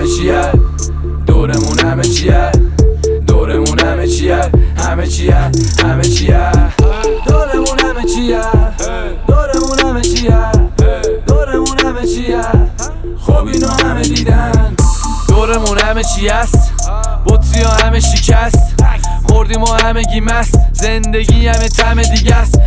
همه 0.00 0.08
چیه؟ 0.08 0.52
دورمون 1.26 1.78
همه 1.78 2.02
چیه؟ 2.02 2.52
دورمون 3.26 3.78
همه 3.78 4.08
چیه؟ 4.08 4.50
همه 4.76 5.06
چیه؟ 5.06 5.50
همه 5.84 6.02
چیه؟ 6.02 6.52
دورمون 7.26 7.78
همه 7.84 8.04
چیه؟ 8.04 8.40
دورمون 9.26 9.78
همه 9.84 10.00
چیه؟ 10.00 10.52
دورمون 11.26 11.78
همه 11.84 12.06
چیه؟ 12.06 12.42
خب 13.18 13.46
اینو 13.46 13.68
همه 13.68 14.02
دیدن. 14.02 14.74
دورمون 15.28 15.78
همه 15.78 16.02
چی 16.04 16.28
است 16.28 16.72
بطری 17.26 17.62
همه 17.62 18.00
شکست. 18.00 18.74
خوردیم 19.28 19.62
و 19.62 19.66
همه 19.66 20.02
گی 20.02 20.20
مست. 20.20 20.58
زندگی 20.72 21.46
همه 21.46 21.68
تم 21.68 22.02
دیگه 22.02 22.34
است. 22.34 22.58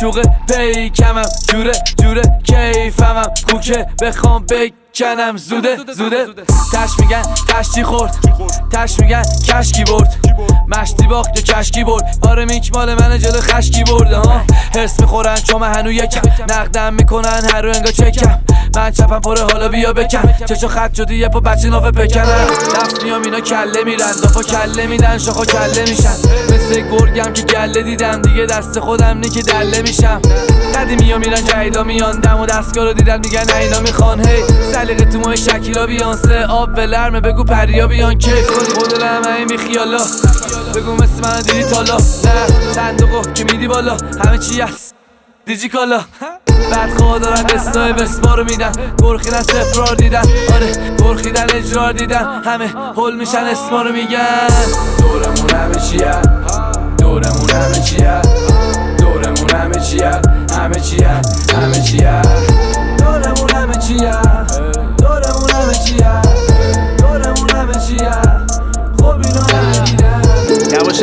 چوقه 0.00 0.22
پیکمم 0.48 1.22
جوره 1.48 1.72
جوره 2.02 2.22
کیفمم. 2.44 3.22
کوکه 3.50 3.86
بخوام 4.02 4.46
بکنم. 4.46 5.36
زوده 5.36 5.76
زوده. 5.96 6.26
تش 6.72 6.90
میگن 7.00 7.22
تشتی 7.48 7.84
خورد؟ 7.84 8.16
تش 8.72 9.00
میگن 9.00 9.22
کشکی 9.22 9.84
برد؟ 9.84 10.16
مشتی 10.68 11.06
باخت 11.06 11.36
یا 11.36 11.42
کشکی 11.42 11.84
برد؟ 11.84 12.18
آره 12.28 12.44
میک 12.44 12.74
مال 12.74 12.94
من 12.94 13.18
جلو 13.18 13.40
خشکی 13.40 13.84
برده 13.84 14.16
ها؟ 14.16 14.40
حس 14.76 15.00
می‌خورن 15.00 15.34
چون 15.34 15.60
من 15.60 15.74
هنو 15.74 15.92
یکم. 15.92 16.20
نقدم 16.42 16.94
می‌کنن 16.94 17.40
هر 17.52 17.62
رو 17.62 17.72
انگا 17.74 17.90
چکم. 17.90 18.38
من 18.76 18.90
چپم 18.90 19.20
پره 19.20 19.42
حالا 19.42 19.68
بیا 19.68 19.92
بکن. 19.92 20.34
چشو 20.48 20.68
خط 20.68 20.96
شدی 20.96 21.16
یه 21.16 21.28
پا 21.28 21.40
بچه 21.40 21.68
نافه 21.68 21.90
بکنن. 21.90 22.46
دفت 22.74 23.02
میام 23.02 23.22
اینا 23.22 23.40
کله 23.40 23.84
میرن. 23.84 24.12
دافا 24.22 24.42
کله 24.42 24.86
میدن 24.86 25.18
شاخا 25.18 25.44
کله 25.44 25.80
میشن. 25.88 26.16
مثل 26.54 26.80
گرگم 26.80 27.32
که 27.32 27.42
گله 27.42 27.82
دیدم. 27.82 28.22
دیگه 28.22 28.46
دست 28.46 28.80
خودم 28.80 29.18
نی 29.18 29.28
که 29.28 29.42
دله 29.42 29.82
میشم. 29.82 30.20
قدیمی 30.74 31.12
ها 31.12 31.18
میرن 31.18 31.44
جهیدا 31.44 31.82
میان. 31.82 32.20
دم 32.20 32.40
و 32.40 32.46
دستگاه 32.46 32.84
رو 32.84 32.92
دیدن 32.92 33.20
میگن 33.20 33.54
اینا 33.60 33.80
می‌خوان. 33.80 34.26
هی 34.26 34.42
سلیقه 34.72 35.04
تو 35.04 35.18
ماه 35.18 35.36
شکیلا 35.36 35.86
بیانسه 35.86 36.46
آب 36.46 36.74
به 36.74 36.86
لرمه 36.86 37.20
بگو 37.20 37.44
پریا 37.44 37.86
بیان. 37.86 38.18
کیف 38.18 38.50
کنی 38.50 38.68
خود 38.68 39.02
همه 39.02 39.44
بی 39.44 39.56
خیالا. 39.56 40.00
بگو 40.74 40.92
مثل 40.94 41.22
من 41.22 41.42
دیدی 41.42 41.64
تالا. 41.64 41.96
نه 41.96 42.72
صندوقو 42.74 43.32
که 43.32 43.44
میدی 43.44 43.68
بالا. 43.68 43.96
همه 44.24 44.38
چی 44.38 44.60
هست. 44.60 44.94
دیجی 45.46 45.68
کالا. 45.68 46.00
بعد 46.70 46.98
خواه 46.98 47.18
دارن 47.18 47.42
قصای 47.42 47.92
بسما 47.92 48.34
رو 48.34 48.44
میدن. 48.44 48.72
گرخیدن 49.02 49.42
سفرار 49.42 49.94
دیدن. 49.94 50.22
آره 50.54 50.96
گرخیدن 50.98 51.46
اجرار 51.54 51.92
دیدن. 51.92 52.42
همه 52.44 52.74
حل 52.96 53.14
میشن 53.16 53.38
اسما 53.38 53.82
رو 53.82 53.92
میگن. 53.92 54.48
دورمون 54.98 55.50
همه 55.50 55.74
چیه؟ 55.74 56.22
دورمون 56.98 57.50
همه 57.50 57.82
چیه؟ 57.82 58.20
دورمون 58.98 59.50
همه 59.50 59.80
چیه؟ 59.80 60.10
همه 60.58 60.80
چیه؟ 60.80 61.20
همه 61.56 61.82
چیه؟ 61.82 62.22
دورمون 62.98 63.50
همه 63.54 63.74
چیه؟ 63.74 64.12
دورمون 64.98 65.50
همه 65.50 65.74
چیه؟ 65.74 66.39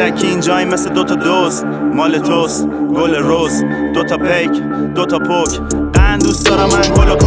یواشکی 0.07 0.27
اینجایی 0.27 0.65
مثل 0.65 0.89
دوتا 0.89 1.15
دوست 1.15 1.65
مال 1.93 2.19
توست 2.19 2.67
گل 2.67 3.15
روز 3.15 3.63
دوتا 3.93 4.17
پیک 4.17 4.51
دوتا 4.95 5.19
پوک. 5.19 5.59
قند 5.93 6.23
دوست 6.23 6.45
دارم 6.45 6.69
من 6.69 6.93
گل 6.95 7.09
و 7.09 7.17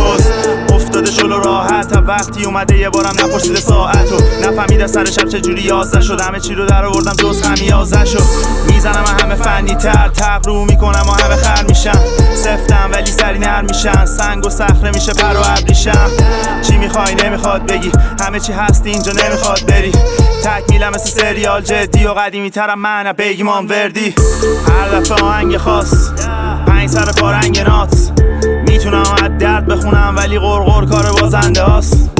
افتاده 0.74 1.10
شلو 1.10 1.40
راحت 1.40 1.92
تا 1.92 2.02
وقتی 2.02 2.44
اومده 2.44 2.78
یه 2.78 2.90
بارم 2.90 3.14
نپرسیده 3.24 3.60
ساعتو. 3.60 4.16
نفهمیده 4.42 4.86
سر 4.86 5.04
شب 5.04 5.28
چجوری 5.28 5.62
یازده 5.62 6.00
شد. 6.00 6.20
همه 6.20 6.40
چی 6.40 6.54
رو 6.54 6.66
در 6.66 6.84
آوردم 6.84 7.12
جز 7.12 7.42
خمیازه 7.42 8.04
شد. 8.04 8.22
می‌زنم 8.68 9.04
همه 9.20 9.34
فنی 9.34 9.74
تر 9.74 10.08
تقرو 10.08 10.64
می‌کنم 10.64 11.04
و 11.08 11.22
همه 11.22 11.36
خر 11.36 11.64
میشن. 11.68 11.98
سفتم 12.34 12.90
ولی 12.92 13.10
سری 13.10 13.38
نر 13.38 13.62
میشن. 13.62 14.04
سنگ 14.04 14.46
و 14.46 14.50
صخره 14.50 14.90
میشه 14.94 15.12
پر 15.12 15.36
و 15.36 15.42
ابریشم. 15.58 16.10
چی 16.62 16.78
می‌خوای 16.90 17.14
نمی‌خواد 17.14 17.66
بگی. 17.66 17.92
همه 18.20 18.40
چی 18.40 18.52
هست 18.52 18.86
اینجا 18.86 19.12
نمی‌خواد 19.12 19.66
بری. 19.68 19.92
تکمیلم 20.44 20.92
مثل 20.94 21.20
سریال 21.20 21.62
جدی 21.62 22.06
و 22.06 22.12
قدیمی 22.12 22.50
ترم 22.50 22.78
من 22.78 23.12
بگیمان 23.12 23.66
وردی. 23.66 24.14
هر 24.68 24.98
دفعه 24.98 25.24
آهنگ 25.24 25.56
خاص 25.56 26.10
پنج 26.66 26.90
سر 26.90 27.12
پارنگ 27.12 27.60
نات 27.60 27.94
می‌تونم 28.66 29.04
از 29.22 29.38
درد 29.38 29.66
بخونم 29.66 30.14
ولی 30.16 30.38
غرغر 30.38 30.86
کار 30.86 31.12
بازنده 31.20 31.62
هاست. 31.62 32.10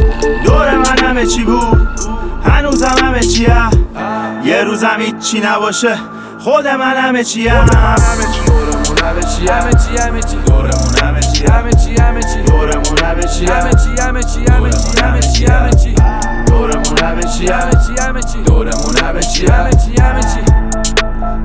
دور 0.44 0.76
من 0.76 0.98
همه 0.98 1.26
چی 1.26 1.44
بود 1.44 1.88
هنوزم 2.44 2.94
همه 3.02 3.20
چیه. 3.20 3.56
یه 4.44 4.64
روزم 4.64 4.96
هیچی 4.98 5.40
نباشه 5.40 5.98
خود 6.38 6.66
من 6.66 6.96
همه 6.96 7.24
چیه. 7.24 7.52
همه 7.52 7.66
چی 7.66 8.40
همه 9.04 9.22
چی 9.22 9.46
همه 9.52 9.70
چی 9.72 10.02
همه 10.02 10.20
چی. 10.22 10.36
دورمون 10.36 10.94
چی 11.40 11.46
همه 11.46 11.72
چی 11.72 12.02
همه 12.02 12.22
چی 12.22 12.42
دورمون 12.42 12.98
همه 13.04 13.22
چی 13.22 13.46
همه 13.46 13.70
چی 13.70 14.02
همه 14.02 14.22
چی 14.22 14.44
همه 14.52 14.70
چی 14.70 15.02
همه 15.02 15.20
چی 15.20 15.46
همه 15.46 15.70
چی 15.70 15.94
دورمون 16.46 16.98
همه 17.02 17.22
چی 17.22 17.46
همه 17.46 17.72
چی 17.86 18.02
همه 18.02 18.22
چی 18.22 18.42
دورمون 18.42 18.96
همه 18.96 19.20
چی 19.20 19.46
همه 19.46 19.70
چی 19.70 20.02
همه 20.02 20.20
چی 20.20 20.40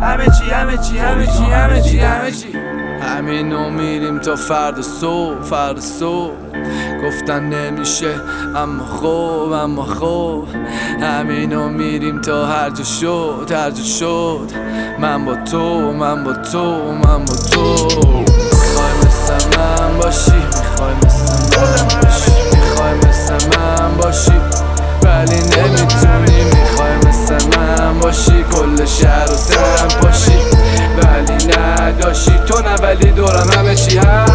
همه 0.02 0.26
چی 0.26 0.50
همه 0.50 0.78
چی 0.78 0.98
همه 0.98 1.26
چی 1.26 1.44
همه 1.44 1.82
چی 1.82 2.00
همه 2.00 2.32
چی 2.32 2.48
همینو 3.02 3.70
میریم 3.70 4.20
تا 4.20 4.36
فرد 4.36 4.82
صبح 4.82 5.42
فرد 5.42 5.80
صبح 5.80 6.34
گفتن 7.06 7.44
نمیشه 7.44 8.16
اما 8.56 8.86
خوب 8.86 9.52
اما 9.52 9.84
خوب 9.84 10.48
همینو 11.02 11.70
میریم 11.70 12.22
تا 12.22 12.46
هر 12.46 12.70
جا 12.70 12.84
شد 12.84 13.52
هر 13.52 13.72
جا 13.72 13.84
شد 13.84 14.50
من 15.00 15.26
با 15.26 15.36
تو 15.36 15.94
من 15.94 16.24
با 16.24 16.34
تو 16.34 16.92
من 16.92 17.26
با 17.26 17.36
تو 17.52 18.25
what 33.26 33.36
I'm 33.36 33.50
at. 33.98 34.35